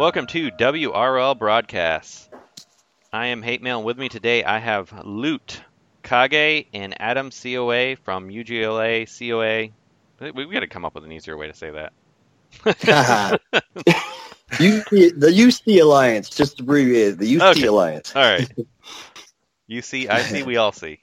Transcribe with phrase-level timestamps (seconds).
[0.00, 2.30] Welcome to WROL Broadcasts.
[3.12, 5.60] I am Hate Mail, and with me today I have Loot,
[6.02, 9.68] Kage, and Adam COA from UGLA COA.
[10.32, 11.92] We, we got to come up with an easier way to say that.
[14.52, 17.66] UC, the UC Alliance, just to abbreviate it, the UC Okay.
[17.66, 18.16] Alliance.
[18.16, 18.50] All right.
[19.82, 21.00] See, I see, we all see.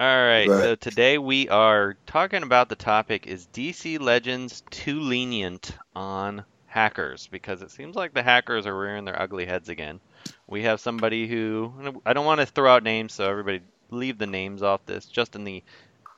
[0.00, 0.60] All right, Right.
[0.64, 7.28] so today we are talking about the topic is DC Legends too lenient on hackers?
[7.30, 10.00] Because it seems like the hackers are rearing their ugly heads again.
[10.46, 14.26] We have somebody who, I don't want to throw out names, so everybody leave the
[14.26, 15.62] names off this, just in the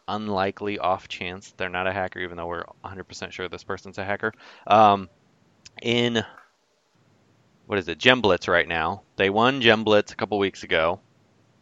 [0.07, 4.05] unlikely off chance they're not a hacker, even though we're 100% sure this person's a
[4.05, 4.33] hacker.
[4.67, 5.09] Um,
[5.83, 6.25] in
[7.67, 9.03] what is it, Gemblitz right now.
[9.17, 11.01] They won Gemblitz a couple weeks ago.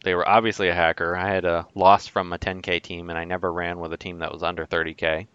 [0.05, 1.16] They were obviously a hacker.
[1.16, 4.19] I had a loss from a 10k team, and I never ran with a team
[4.19, 5.28] that was under 30k.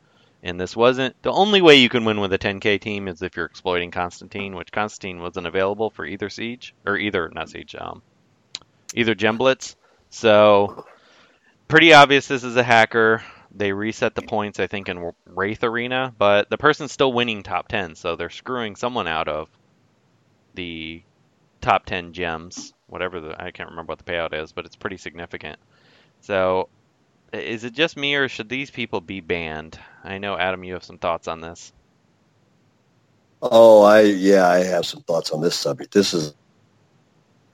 [0.43, 3.35] And this wasn't the only way you can win with a 10k team is if
[3.35, 8.01] you're exploiting Constantine, which Constantine wasn't available for either siege or either not siege, um,
[8.93, 9.75] either Gemblitz.
[10.09, 10.85] So
[11.67, 13.23] pretty obvious this is a hacker.
[13.51, 17.67] They reset the points, I think, in Wraith Arena, but the person's still winning top
[17.69, 19.49] 10, so they're screwing someone out of
[20.53, 21.01] the
[21.61, 24.97] top 10 gems, whatever the I can't remember what the payout is, but it's pretty
[24.97, 25.59] significant.
[26.21, 26.69] So,
[27.37, 29.79] is it just me or should these people be banned?
[30.03, 31.73] I know Adam, you have some thoughts on this.
[33.41, 35.93] Oh, I yeah, I have some thoughts on this subject.
[35.93, 36.33] This is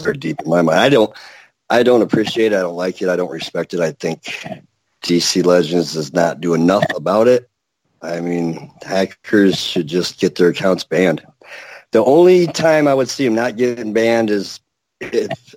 [0.01, 0.79] very deep in my mind.
[0.79, 1.13] I don't,
[1.69, 2.51] I don't appreciate.
[2.53, 2.57] it.
[2.57, 3.09] I don't like it.
[3.09, 3.79] I don't respect it.
[3.79, 4.23] I think
[5.03, 7.49] DC Legends does not do enough about it.
[8.01, 11.25] I mean, hackers should just get their accounts banned.
[11.91, 14.59] The only time I would see them not getting banned is
[14.99, 15.55] if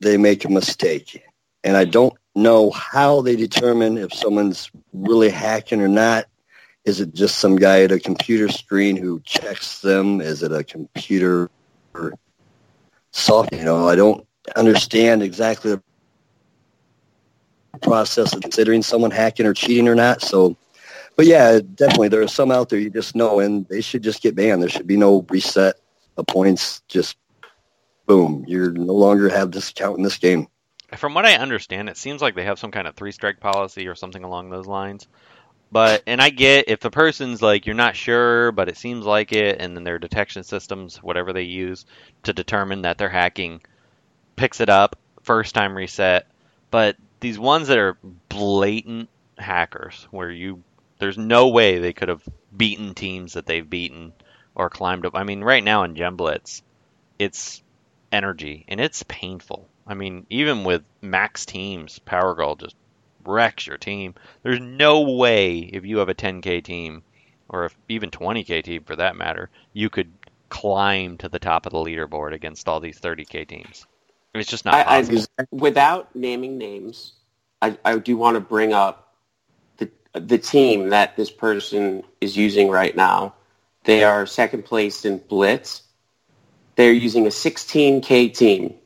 [0.00, 1.22] they make a mistake,
[1.64, 6.26] and I don't know how they determine if someone's really hacking or not.
[6.84, 10.20] Is it just some guy at a computer screen who checks them?
[10.20, 11.50] Is it a computer
[11.94, 12.14] or
[13.12, 13.60] software?
[13.60, 14.26] You know, I don't
[14.56, 15.82] understand exactly the
[17.80, 20.22] process of considering someone hacking or cheating or not.
[20.22, 20.56] So,
[21.16, 24.22] but yeah, definitely there are some out there you just know, and they should just
[24.22, 24.62] get banned.
[24.62, 25.76] There should be no reset
[26.16, 26.82] of points.
[26.88, 27.16] Just
[28.06, 30.48] boom, you're no longer have this account in this game.
[30.96, 33.86] From what I understand, it seems like they have some kind of three strike policy
[33.88, 35.08] or something along those lines.
[35.70, 39.32] But and I get if the person's like you're not sure, but it seems like
[39.32, 41.86] it, and then their detection systems, whatever they use
[42.24, 43.62] to determine that they're hacking,
[44.36, 46.26] picks it up first time reset.
[46.70, 47.96] But these ones that are
[48.28, 49.08] blatant
[49.38, 50.62] hackers, where you
[50.98, 52.22] there's no way they could have
[52.54, 54.12] beaten teams that they've beaten
[54.54, 55.14] or climbed up.
[55.14, 56.62] I mean, right now in Gemblitz,
[57.18, 57.62] it's
[58.12, 59.68] energy and it's painful.
[59.92, 62.74] I mean, even with max teams, Power Girl just
[63.26, 64.14] wrecks your team.
[64.42, 67.02] There's no way if you have a 10k team
[67.50, 70.10] or if even 20k team for that matter, you could
[70.48, 73.86] climb to the top of the leaderboard against all these 30k teams.
[74.34, 75.26] It's just not I, possible.
[75.38, 77.12] I, without naming names,
[77.60, 79.14] I, I do want to bring up
[79.76, 83.34] the the team that this person is using right now.
[83.84, 85.82] They are second place in Blitz.
[86.76, 88.76] They're using a 16K team.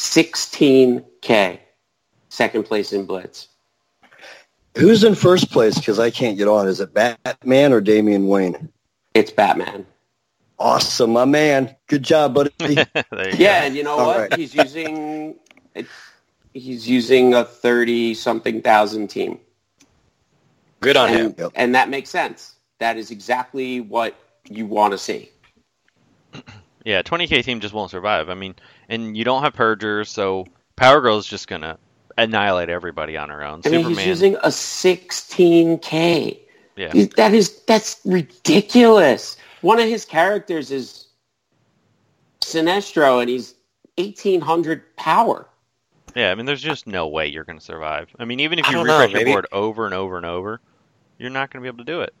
[0.00, 1.58] 16K.
[2.30, 3.48] Second place in Blitz.
[4.76, 5.76] Who's in first place?
[5.78, 6.66] Because I can't get on.
[6.68, 8.70] Is it Batman or Damian Wayne?
[9.14, 9.84] It's Batman.
[10.58, 11.76] Awesome, my man.
[11.86, 12.50] Good job, buddy.
[12.58, 12.84] there
[13.30, 14.18] you Yeah, and you know All what?
[14.30, 14.34] right.
[14.38, 15.34] He's using
[15.74, 15.86] it,
[16.54, 19.38] he's using a 30 something thousand team.
[20.80, 21.26] Good on him.
[21.26, 21.52] and, Yep.
[21.56, 22.54] and that makes sense.
[22.78, 24.14] That is exactly what
[24.48, 25.30] you want to see.
[26.84, 28.28] Yeah, 20k team just won't survive.
[28.30, 28.54] I mean,
[28.88, 30.46] and you don't have purgers, so
[30.76, 31.78] Power Girl's just gonna
[32.16, 33.60] annihilate everybody on her own.
[33.64, 36.38] I mean, Superman, he's using a 16k.
[36.76, 39.36] yeah, He's- That is that's ridiculous.
[39.60, 41.06] One of his characters is
[42.40, 43.54] Sinestro, and he's
[43.98, 45.46] 1800 power.
[46.14, 46.30] yeah.
[46.30, 48.08] I mean, there's just no way you're gonna survive.
[48.18, 50.60] I mean, even if you don't know, refresh your board over and over and over,
[51.18, 52.14] you're not gonna be able to do it.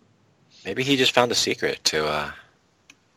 [0.64, 2.30] Maybe he just found a secret to uh,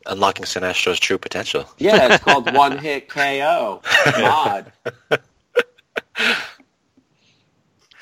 [0.06, 1.66] unlocking Sinestro's true potential.
[1.78, 3.82] Yeah, it's called one hit KO
[4.18, 4.72] mod.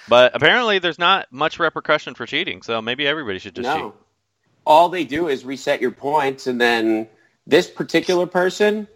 [0.08, 3.94] But apparently, there's not much repercussion for cheating, so maybe everybody should just no.
[4.66, 7.08] All they do is reset your points, and then
[7.46, 8.86] this particular person,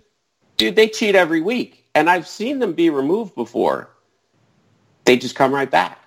[0.57, 3.89] dude, they cheat every week, and I've seen them be removed before.
[5.05, 5.99] They just come right back.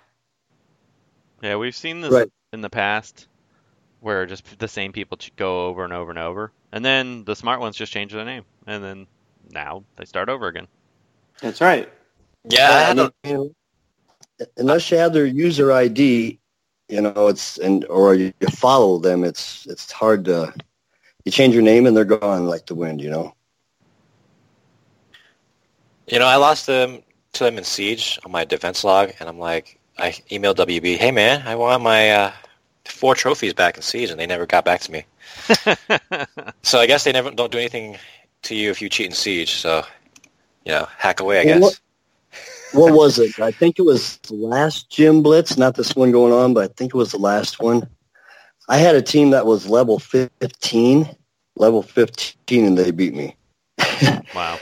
[1.41, 2.29] Yeah, we've seen this Right.
[2.53, 3.27] in the past,
[4.01, 7.35] where just the same people ch- go over and over and over, and then the
[7.35, 9.07] smart ones just change their name, and then
[9.51, 10.67] now they start over again.
[11.41, 11.89] That's right.
[12.49, 13.51] Yeah, I I mean, a- you know,
[14.57, 16.39] unless you have their user ID,
[16.89, 20.53] you know, it's and or you, you follow them, it's it's hard to
[21.25, 23.01] you change your name and they're gone like the wind.
[23.01, 23.33] You know.
[26.07, 27.01] You know, I lost them
[27.33, 31.11] to them in Siege on my defense log, and I'm like, I emailed WB, hey
[31.11, 32.31] man, I want my uh,
[32.85, 35.05] four trophies back in Siege, and they never got back to me.
[36.63, 37.97] so I guess they never don't do anything
[38.43, 39.55] to you if you cheat in Siege.
[39.55, 39.83] So,
[40.65, 41.61] you know, hack away, I Well, guess.
[41.61, 41.79] What,
[42.71, 43.39] what was it?
[43.39, 46.73] I think it was the last Gem Blitz, not this one going on, but I
[46.73, 47.87] think it was the last one.
[48.69, 51.09] I had a team that was level 15,
[51.55, 53.35] level 15, and they beat me.
[54.35, 54.59] Wow.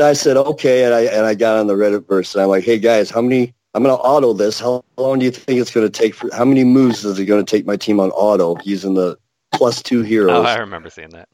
[0.00, 2.64] I said, okay, and I and I got on the Reddit verse, and I'm like,
[2.64, 3.54] hey guys, how many?
[3.74, 4.58] I'm going to auto this.
[4.58, 6.14] How long do you think it's going to take?
[6.14, 9.18] For how many moves is it going to take my team on auto using the
[9.56, 10.32] plus two heroes?
[10.36, 11.28] Oh, I remember seeing that.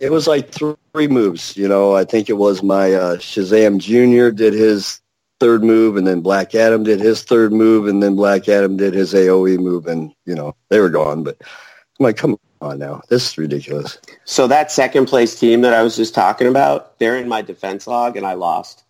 [0.00, 1.56] it was like three moves.
[1.56, 5.00] You know, I think it was my uh, Shazam Junior did his
[5.40, 8.94] third move, and then Black Adam did his third move, and then Black Adam did
[8.94, 11.24] his AOE move, and you know they were gone.
[11.24, 11.38] But
[11.84, 13.98] I'm like, come on now, this is ridiculous.
[14.24, 17.86] so that second place team that I was just talking about, they're in my defense
[17.86, 18.84] log, and I lost.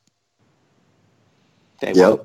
[1.80, 2.18] They Yep.
[2.18, 2.20] won.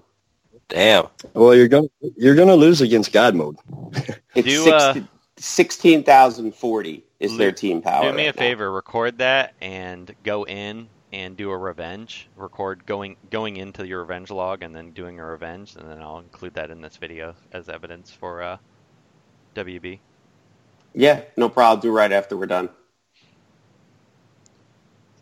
[0.69, 1.07] Damn.
[1.33, 1.88] Well, you're gonna
[2.18, 3.57] you're gonna lose against God mode.
[4.35, 4.95] It's Do, uh,
[5.37, 8.03] 16,040 is their team power.
[8.03, 8.41] Do me a right now.
[8.41, 12.29] favor, record that and go in and do a revenge.
[12.35, 16.19] Record going going into your revenge log and then doing a revenge, and then I'll
[16.19, 18.57] include that in this video as evidence for uh,
[19.55, 19.99] WB.
[20.93, 21.77] Yeah, no problem.
[21.77, 22.69] I'll do right after we're done.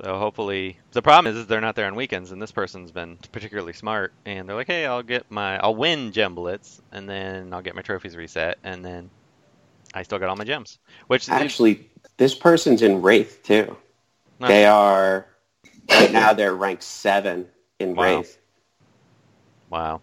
[0.01, 3.18] So hopefully, the problem is, is they're not there on weekends, and this person's been
[3.34, 7.54] particularly smart, and they're like, hey, I'll get my, I'll win Gem Blitz, and then
[7.54, 9.10] I'll get my trophies reset, and then
[9.94, 10.80] I still got all my gems.
[11.07, 13.75] Which Actually, this person's in Wraith too.
[14.40, 14.50] Nice.
[14.50, 15.25] They are
[15.92, 16.31] right now.
[16.34, 17.48] They're ranked seven
[17.80, 18.19] in Wow.
[18.19, 18.38] Wraith.
[19.69, 20.02] wow,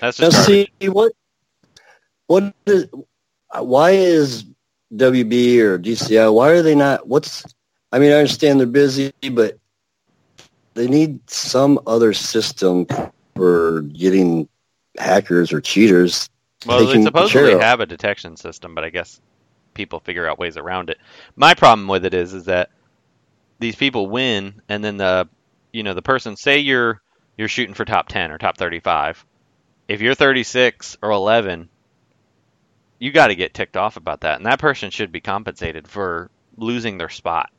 [0.00, 1.12] that's Now, just see what
[2.26, 2.86] what is
[3.56, 4.44] why is
[4.92, 6.32] WB or DCI?
[6.34, 7.06] Why are they not?
[7.06, 7.53] What's
[7.94, 9.56] I mean, I understand they're busy, but
[10.74, 12.88] they need some other system
[13.36, 14.48] for getting
[14.98, 16.28] hackers or cheaters.
[16.66, 19.20] Well, they taken supposedly have a detection system, but I guess
[19.74, 20.98] people figure out ways around it.
[21.36, 22.70] My problem with it is, is that
[23.60, 25.28] these people win, and then the,
[25.72, 27.00] you know, the person say you're
[27.38, 29.24] you're shooting for top ten or top thirty-five.
[29.86, 31.68] If you're thirty-six or eleven,
[32.98, 36.28] you got to get ticked off about that, and that person should be compensated for
[36.56, 37.50] losing their spot.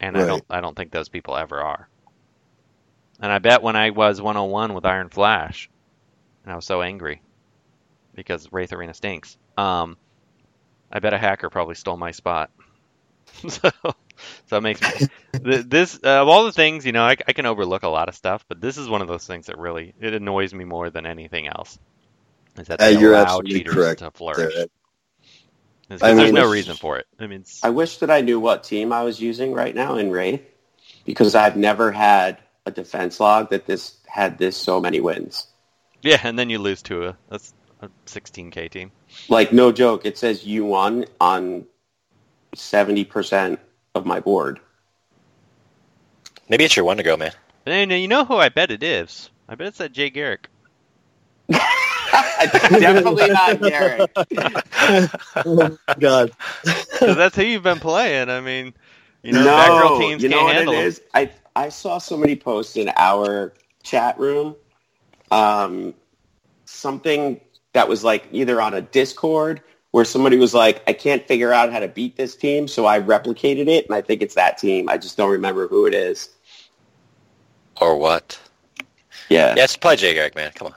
[0.00, 1.88] And I don't, I don't think those people ever are.
[3.20, 5.70] And I bet when I was 101 with Iron Flash,
[6.44, 7.22] and I was so angry
[8.14, 9.36] because Wraith Arena stinks.
[9.56, 9.98] Um,
[10.92, 12.50] I bet a hacker probably stole my spot.
[13.48, 13.70] so,
[14.46, 14.90] so it makes me
[15.42, 18.14] this uh, of all the things you know I, I can overlook a lot of
[18.16, 21.06] stuff, but this is one of those things that really it annoys me more than
[21.06, 21.78] anything else.
[22.58, 24.54] Is that Uh, you're allow absolutely cheaters correct to flourish?
[24.54, 24.66] There.
[25.90, 27.06] It's I 'cause there's no reason for it.
[27.18, 29.96] I mean, it's, I wish that I knew what team I was using right now
[29.96, 30.42] in Wraith
[31.04, 35.46] because I've never had a defense log that this had this so many wins.
[36.02, 37.40] yeah, and then you lose to a, a,
[37.80, 38.90] a 16k team.
[39.28, 41.64] Like no joke, it says you won on
[42.54, 43.58] seventy percent
[43.94, 44.60] of my board.
[46.50, 47.32] Maybe it's your one to go, man.
[47.66, 49.30] And you know who I bet it is?
[49.48, 50.48] I bet it's that Jay Garrick.
[52.78, 54.10] Definitely not Garrick.
[55.44, 56.32] oh God,
[56.64, 58.28] Because that's who you've been playing.
[58.30, 58.74] I mean,
[59.22, 60.84] you know, no, Batgirl teams you know can't what handle it 'em.
[60.86, 61.02] is?
[61.14, 64.56] I I saw somebody post in our chat room,
[65.30, 65.94] um,
[66.66, 67.40] something
[67.72, 71.72] that was like either on a Discord where somebody was like, I can't figure out
[71.72, 74.88] how to beat this team, so I replicated it, and I think it's that team.
[74.88, 76.28] I just don't remember who it is.
[77.80, 78.38] Or what?
[79.30, 80.52] Yeah, Yeah, it's probably Jay Garrick, man.
[80.54, 80.74] Come on.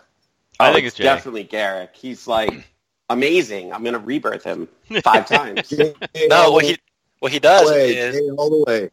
[0.61, 1.03] I Oh, think it's Jay.
[1.03, 1.91] definitely Garrick.
[1.95, 2.67] He's like
[3.09, 3.73] amazing.
[3.73, 4.67] I'm gonna rebirth him
[5.03, 5.71] five times.
[6.27, 6.77] No, what he
[7.19, 8.89] what he does way, is all the way.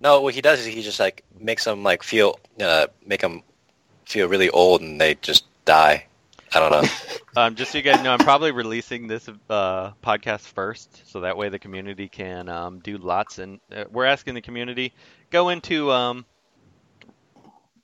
[0.00, 3.42] no, what he does is he just like makes them like feel uh, make them
[4.04, 6.06] feel really old and they just die.
[6.54, 6.88] I don't know.
[7.38, 11.36] Um, just so you guys know, I'm probably releasing this uh, podcast first, so that
[11.36, 13.38] way the community can um, do lots.
[13.38, 14.94] And uh, we're asking the community
[15.28, 16.24] go into um,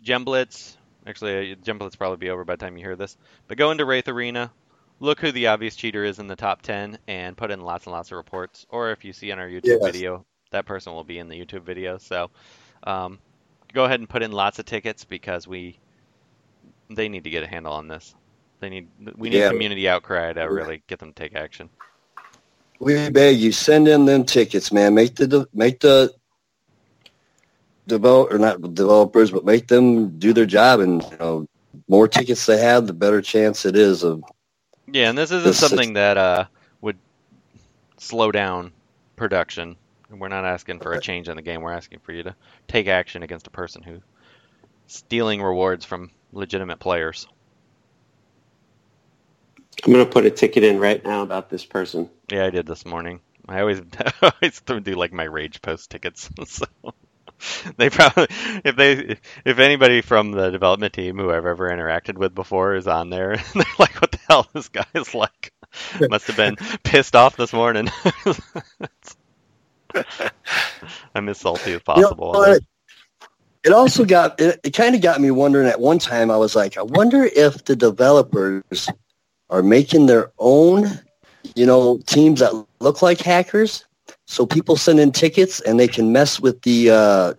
[0.03, 0.77] Gemblitz.
[1.07, 3.17] Actually, uh, Gemblitz probably be over by the time you hear this.
[3.49, 4.53] But go into Wraith Arena,
[5.01, 7.93] look who the obvious cheater is in the top 10, and put in lots and
[7.93, 8.67] lots of reports.
[8.71, 9.83] Or if you see on our YouTube Yes.
[9.83, 11.99] video, that person will be in the YouTube video.
[11.99, 12.31] So
[12.85, 13.21] um,
[13.73, 15.81] go ahead and put in lots of tickets because we
[16.91, 18.15] they need to get a handle on this.
[18.61, 19.47] They need we need Yeah.
[19.47, 21.71] community outcry to really get them to take action.
[22.81, 24.95] We beg you, send in them tickets, man.
[24.95, 26.13] Make the make the
[27.87, 30.81] develop or not developers, but make them do their job.
[30.81, 31.47] And you know,
[31.89, 34.23] more tickets they have, the better chance it is of
[34.87, 36.45] Yeah, and this isn't This is- something that uh,
[36.81, 36.99] would
[37.99, 38.73] slow down
[39.17, 39.77] production.
[40.11, 41.63] We're not asking for a change in the game.
[41.63, 42.37] We're asking for you to
[42.69, 44.03] take action against a person who's
[44.87, 47.27] stealing rewards from legitimate players.
[49.87, 52.11] I'm gonna put a ticket in right now about this person.
[52.31, 53.21] Yeah, I did this morning.
[53.49, 54.13] I always I
[54.43, 56.29] always do like my rage post tickets.
[56.47, 56.67] so
[57.77, 58.29] they probably
[58.65, 62.87] if they if anybody from the development team who I've ever interacted with before is
[62.87, 65.53] on there, they're like, "What the hell this guy is like?"
[66.11, 67.89] Must have been pissed off this morning.
[71.15, 72.59] I'm as salty as You know possible.
[73.65, 75.69] It also got it, it kind of got me wondering.
[75.69, 78.89] At one time, I was like, I wonder if the developers
[79.51, 80.89] are making their own,
[81.55, 83.85] you know, teams that look like hackers.
[84.33, 87.35] So people send in tickets, and they can mess with the uh,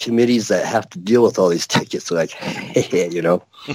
[0.00, 2.10] committees that have to deal with all these tickets.
[2.10, 2.32] Like,
[2.90, 3.44] you know,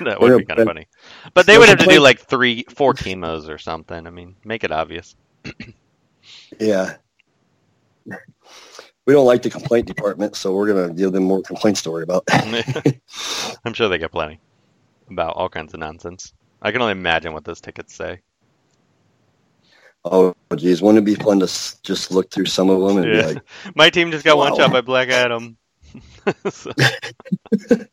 [0.00, 0.86] that would be kind of funny.
[1.32, 4.06] But they would have to do like three, four chemos or something.
[4.06, 5.16] I mean, make it obvious.
[6.60, 6.96] yeah.
[8.04, 12.02] We don't like the complaint department, so we're gonna give them more complaints to worry
[12.02, 12.24] about.
[13.64, 14.38] I'm sure they get plenty
[15.08, 16.34] about all kinds of nonsense.
[16.60, 18.20] I can only imagine what those tickets say.
[20.04, 21.46] Oh, geez, wouldn't it be fun to
[21.82, 23.22] just look through some of them and Yeah.
[23.22, 23.42] be like,
[23.74, 25.56] My team just got one shot by Black Adam.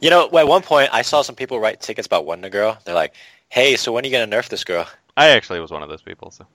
[0.00, 2.76] You know, at one point I saw some people write tickets about Wonder Girl.
[2.84, 3.14] They're like,
[3.48, 6.02] "Hey, so when are you gonna nerf this girl?" I actually was one of those
[6.02, 6.30] people.
[6.30, 6.46] So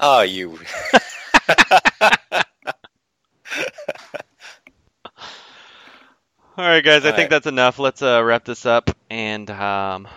[0.00, 0.58] Oh, you.
[6.56, 7.30] all right, guys, I All think right.
[7.30, 7.78] that's enough.
[7.78, 10.08] Let's uh, wrap this up and um,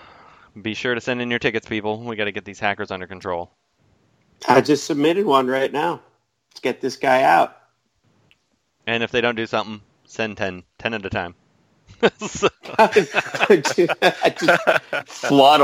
[0.60, 2.00] be sure to send in your tickets, people.
[2.02, 3.52] We got to get these hackers under control.
[4.48, 6.02] I just submitted one right now.
[6.52, 7.58] Let's get this guy out.
[8.88, 11.36] And if they don't do something, send 10, 10 at a time.
[12.28, 13.62] So- I
[14.38, 15.62] just flood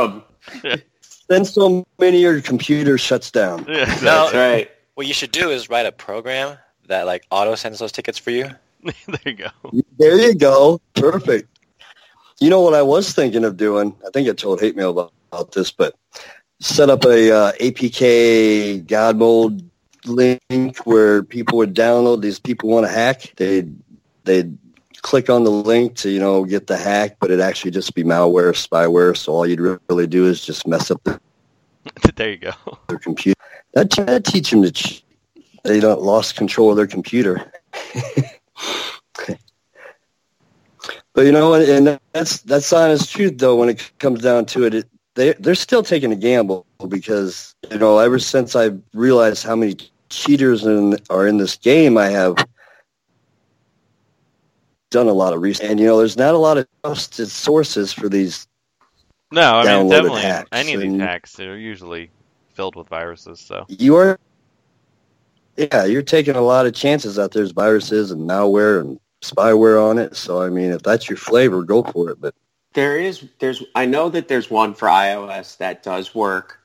[0.63, 0.81] him.
[1.27, 3.65] then so many your computer shuts down.
[3.67, 4.71] yeah, That's right.
[4.95, 6.57] What you should do is write a program
[6.87, 8.49] that like auto sends those tickets for you.
[8.83, 9.47] there you go.
[9.97, 10.79] There you go.
[10.95, 11.49] Perfect.
[12.39, 13.95] You know what I was thinking of doing?
[14.05, 15.95] I think I told Hate Mail about, about this, but
[16.59, 19.69] set up a uh, APK God mode
[20.05, 22.21] link where people would download.
[22.21, 23.33] These people want to hack.
[23.37, 23.67] They
[24.23, 24.57] they'd
[25.01, 28.03] click on the link to you know get the hack, but it'd actually just be
[28.03, 29.15] malware, spyware.
[29.15, 31.19] So all you'd really do is just mess up their,
[32.15, 32.53] there you go.
[32.87, 33.39] their computer.
[33.73, 35.03] That that teach them to cheat.
[35.63, 37.51] They don't lost control of their computer.
[41.17, 43.55] But you know, and and that's that's honest truth though.
[43.55, 44.87] When it comes down to it, it
[45.17, 49.75] they they're still taking a gamble because you know ever since I realized how many
[50.09, 52.37] cheaters in, are in this game, I have
[54.91, 55.69] done a lot of research.
[55.69, 58.47] And you know, there's not a lot of trusted sources for these.
[59.31, 62.09] No, I mean definitely hacks any of these and- hacks they're usually
[62.53, 63.39] filled with viruses.
[63.39, 64.19] So You are,
[65.57, 69.97] yeah, you're taking a lot of chances that there's viruses and malware and spyware on
[69.97, 70.15] it.
[70.15, 72.21] So I mean, if that's your flavor, go for it.
[72.21, 72.35] But
[72.77, 76.59] There is, there's, I know that there's one for iOS that does work.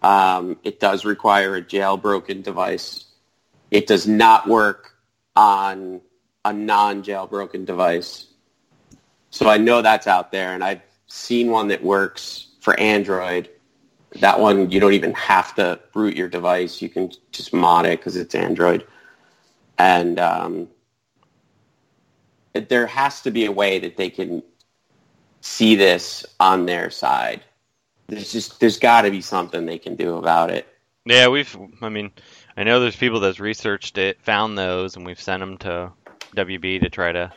[0.00, 3.04] Um, it does require a jailbroken device.
[3.70, 4.94] It does not work
[5.36, 6.00] on
[6.46, 8.28] a non-jailbroken device.
[9.28, 13.50] So I know that's out there, and I've seen one that works for Android.
[14.18, 16.80] That one, you don't even have to root your device.
[16.80, 18.86] You can just mod it because it's Android.
[19.76, 20.68] And um,
[22.54, 24.42] there has to be a way that they can
[25.40, 27.42] see this on their side.
[28.06, 30.66] There's just there's got to be something they can do about it.
[31.04, 31.56] yeah, we've.
[31.80, 32.10] I mean,
[32.56, 35.92] I know there's people that's researched it, found those, and we've sent them to
[36.36, 37.32] WB to try to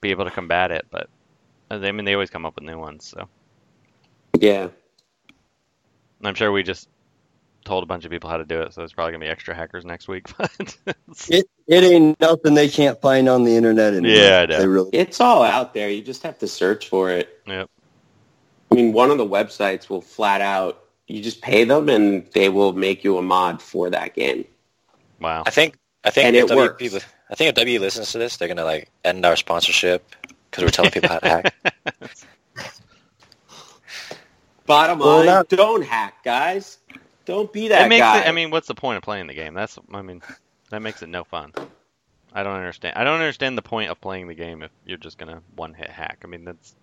[0.00, 0.86] be able to combat it.
[0.90, 1.08] But
[1.70, 3.06] uh, I mean, they always come up with new ones.
[3.06, 3.28] So
[4.38, 4.68] Yeah.
[6.22, 6.88] I'm sure we just
[7.64, 8.72] told a bunch of people how to do it.
[8.74, 10.26] So there's probably gonna be extra hackers next week.
[10.38, 10.76] But
[11.28, 13.94] it it ain't nothing they can't find on the internet.
[13.94, 14.10] Anymore.
[14.16, 14.58] Yeah, I know.
[14.58, 14.90] they really.
[14.92, 15.88] It's all out there.
[15.90, 17.40] You just have to search for it.
[17.46, 17.70] Yep.
[18.70, 22.48] I mean, one of the websites will flat out you just pay them and they
[22.48, 24.44] will make you a mod for that game.
[25.20, 25.42] wow.
[25.46, 26.78] I think I think And if it W works.
[26.82, 26.98] people,
[27.30, 30.14] I think if W listens to this, they're gonna like end our sponsorship
[30.50, 31.54] because we're telling people how to hack.
[34.66, 36.78] Bottom Well, line, not- don't hack, guys.
[37.24, 38.20] Don't be that it makes guy.
[38.20, 38.28] it.
[38.28, 39.54] I mean, what's the point of playing the game?
[39.54, 39.78] That's.
[39.92, 40.22] I mean,
[40.70, 41.52] that makes it no fun.
[42.32, 42.96] I don't understand.
[42.96, 45.88] I don't understand the point of playing the game if you're just gonna one hit
[45.90, 46.22] hack.
[46.24, 46.74] I mean, that's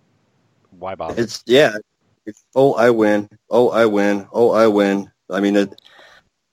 [0.70, 1.20] why bother?
[1.22, 1.76] It's yeah.
[2.24, 3.28] It's, oh, I win.
[3.50, 4.26] Oh, I win.
[4.32, 5.10] Oh, I win.
[5.28, 5.80] I mean, it,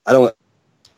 [0.05, 0.35] I don't.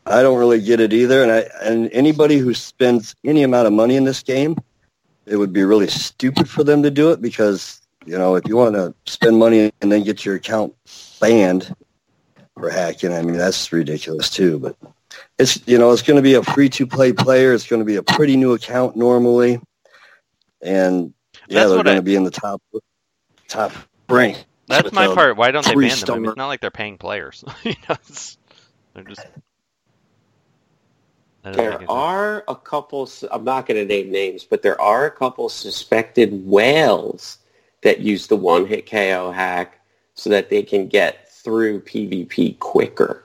[0.05, 1.21] I don't really get it either.
[1.21, 4.57] And I and anybody who spends any amount of money in this game,
[5.25, 8.57] it would be really stupid for them to do it because You know, if you
[8.57, 10.73] want to spend money and then get your account
[11.19, 11.73] banned
[12.57, 14.59] for hacking, I mean that's ridiculous too.
[14.59, 14.75] But
[15.37, 17.53] it's you know it's going to be a free to play player.
[17.53, 19.59] It's going to be a pretty new account normally,
[20.61, 21.13] and
[21.47, 22.61] yeah, That's they're going I- to be in the top
[23.47, 23.71] top
[24.09, 24.45] rank.
[24.67, 25.35] That's my a part.
[25.35, 26.15] Why don't they ban them?
[26.15, 27.43] I mean, it's not like they're paying players.
[27.63, 27.95] you know,
[28.93, 29.27] they're just.
[31.43, 34.79] That doesn't make There are a couple, I'm not going to name names, but there
[34.79, 37.39] are a couple suspected whales
[37.81, 39.79] that use the one-hit KO hack
[40.13, 43.23] so that they can get through PvP quicker.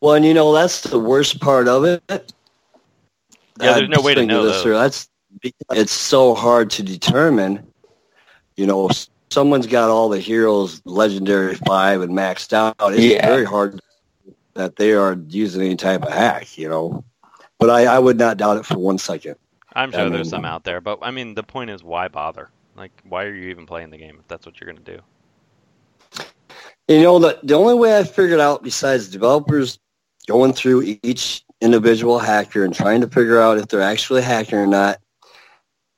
[0.00, 2.02] Well, and you know that's the worst part of it.
[2.08, 4.72] Yeah, there's no just way to know this those.
[4.72, 5.08] That's
[5.72, 7.66] it's so hard to determine.
[8.56, 12.74] You know, s- someone's got all the heroes legendary five and maxed out.
[12.80, 13.26] It's Yeah.
[13.26, 13.80] very hard
[14.54, 16.56] that they are using any type of hack.
[16.58, 17.04] You know,
[17.58, 19.36] but I, I would not doubt it for one second.
[19.74, 22.50] I'm sure I there's some out there, but I mean, the point is, why bother?
[22.76, 25.00] Like, why are you even playing the game if that's what you're gonna do?
[26.90, 29.78] You know, the the only way I figured out besides developers
[30.26, 34.66] going through each individual hacker and trying to figure out if they're actually hacking or
[34.66, 34.98] not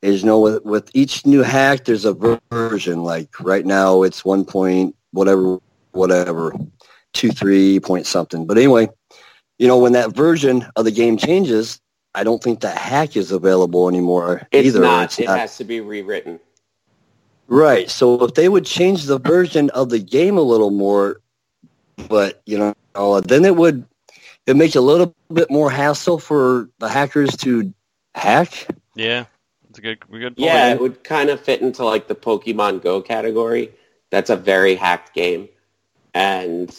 [0.02, 4.22] is you know with with each new hack there's a version like right now it's
[4.22, 5.58] one point whatever
[5.92, 6.52] whatever
[7.14, 8.88] two three point something but anyway
[9.58, 11.80] you know when that version of the game changes
[12.16, 15.04] i don't think that hack is available anymore It's either not.
[15.04, 16.40] It's it not- has to be rewritten.
[17.48, 17.90] Right.
[17.90, 21.20] So if they would change the version of the game a little more,
[22.08, 23.86] but you know, then it would
[24.46, 27.72] it make it a little bit more hassle for the hackers to
[28.14, 28.66] hack.
[28.94, 29.24] Yeah,
[29.70, 30.38] it's a good, a good point.
[30.38, 33.72] Yeah, it would kind of fit into like the Pokemon Go category.
[34.10, 35.48] That's a very hacked game.
[36.12, 36.76] And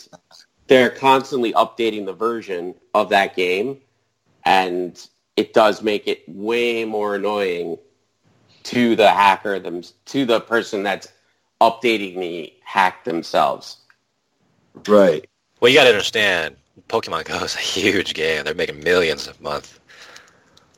[0.68, 3.80] they're constantly updating the version of that game.
[4.46, 5.04] And
[5.36, 7.80] it does make it way more annoying
[8.64, 11.08] to the hacker, them, to the person that's
[11.62, 13.78] updating the hack themselves.
[14.88, 15.30] Right.
[15.60, 16.56] Well, you got to understand,
[16.90, 18.44] Pokemon Go is a huge game.
[18.44, 19.80] They're making millions a month.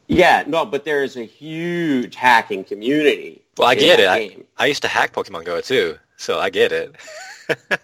[0.08, 3.42] Yeah, no, but there is a huge hacking community.
[3.58, 4.08] Well, I get it.
[4.08, 4.38] I.
[4.58, 6.96] I used to hack Pokemon Go too, so I get it.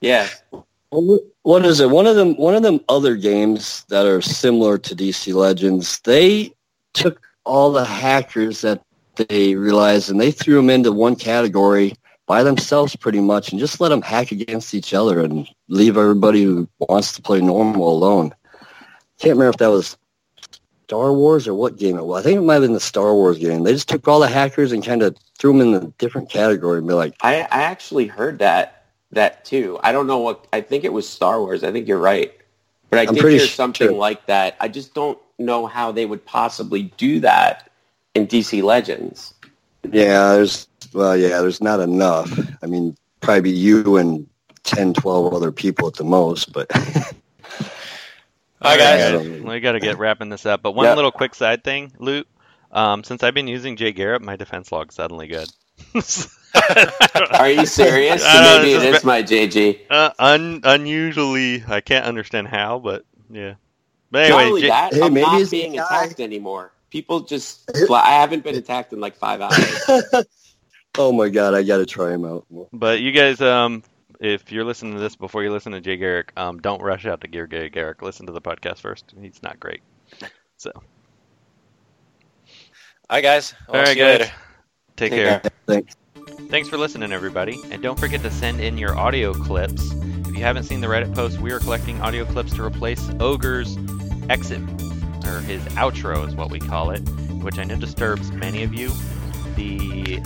[0.00, 0.28] Yeah.
[0.90, 1.90] Well, What is it?
[1.90, 2.34] One of them.
[2.36, 6.00] One of them other games that are similar to DC Legends.
[6.00, 6.52] They
[6.94, 8.82] took all the hackers that
[9.28, 11.94] they realized and they threw them into one category
[12.26, 16.44] by themselves, pretty much, and just let them hack against each other and leave everybody
[16.44, 18.32] who wants to play normal alone.
[19.18, 19.96] Can't remember if that was
[20.84, 22.20] Star Wars or what game it was.
[22.20, 23.62] I think it might have been the Star Wars game.
[23.64, 26.78] They just took all the hackers and kind of threw them in a different category
[26.78, 29.78] and be like, I, I actually heard that that too.
[29.82, 31.64] I don't know what I think it was Star Wars.
[31.64, 32.32] I think you're right,
[32.90, 34.56] but I I'm did hear sure- something like that.
[34.60, 37.69] I just don't know how they would possibly do that
[38.14, 39.34] in DC Legends.
[39.90, 42.30] Yeah, there's well, yeah, there's not enough.
[42.62, 44.26] I mean, probably you and
[44.64, 47.12] 10, 12 other people at the most, but Hi,
[48.62, 49.40] All guys.
[49.40, 50.62] We got to get wrapping this up.
[50.62, 50.96] But one Yep.
[50.96, 52.26] little quick side thing, Loot.
[52.72, 55.48] Um, since I've been using Jay Garrick, my defense log's suddenly good.
[57.32, 58.22] Are you serious?
[58.24, 59.80] I know, Maybe it is is my JG.
[59.88, 63.54] uh, un- unusually, I can't understand how, but yeah.
[64.10, 66.72] But anyway, Not only Jay- that, Hey, I'm maybe not it's being attacked anymore.
[66.90, 69.82] People just, well, I haven't been attacked in like five hours.
[70.98, 72.46] oh my god, I got to try him out.
[72.72, 73.82] But you guys, um,
[74.20, 77.20] if you're listening to this before you listen to Jay Garrick, um, don't rush out
[77.22, 78.02] to Gear Jay Garrick.
[78.02, 79.14] Listen to the podcast first.
[79.20, 79.80] He's not great.
[80.56, 80.72] So,
[83.08, 83.54] Hi, guys.
[83.68, 84.32] I'll all right, see you guys, later.
[84.96, 85.40] take Take care.
[85.40, 85.50] care.
[85.66, 85.96] Thanks.
[86.48, 87.60] Thanks for listening, everybody.
[87.70, 89.90] And don't forget to send in your audio clips.
[90.28, 93.76] If you haven't seen the Reddit post, we are collecting audio clips to replace Ogre's
[94.28, 94.60] exit,
[95.36, 97.00] or his outro is what we call it,
[97.42, 98.90] which I know disturbs many of you.
[99.56, 100.20] The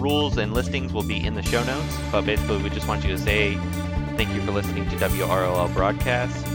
[0.00, 3.10] rules and listings will be in the show notes, but basically, we just want you
[3.10, 3.54] to say
[4.16, 6.46] thank you for listening to WROL Broadcast.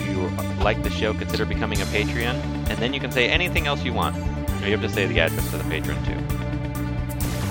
[0.00, 0.28] If you
[0.62, 2.34] like the show, consider becoming a Patreon,
[2.68, 4.16] and then you can say anything else you want.
[4.64, 6.36] You have to say the address to the patron, too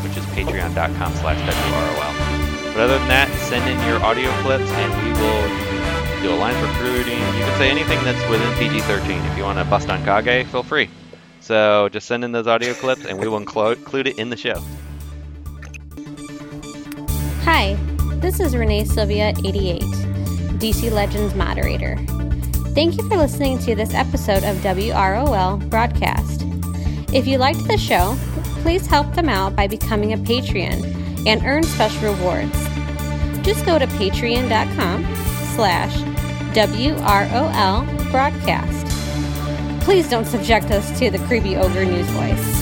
[0.06, 2.74] which is patreon.com slash WROL.
[2.74, 5.75] But other than that, send in your audio clips and we will
[6.22, 7.20] do a line for recruiting.
[7.20, 9.32] You can say anything that's within PG-13.
[9.32, 10.90] If you want to bust on Kage, feel free.
[11.42, 14.62] So just send in those audio clips and we will include it in the show.
[17.44, 17.78] Hi,
[18.16, 19.82] this is Renee Sylvia 88,
[20.60, 21.96] DC Legends moderator.
[22.74, 26.42] Thank you for listening to this episode of WROL broadcast.
[27.14, 28.18] If you liked the show,
[28.64, 32.52] please help them out by becoming a Patreon and earn special rewards.
[33.46, 35.25] Just go to patreon.com
[35.56, 35.96] slash
[36.54, 38.86] WROL broadcast.
[39.84, 42.55] Please don't subject us to the creepy ogre news voice.